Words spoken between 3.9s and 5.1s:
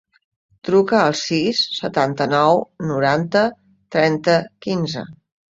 trenta, quinze.